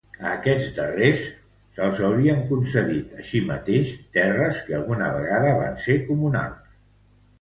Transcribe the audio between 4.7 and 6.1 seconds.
que alguna vegada van ser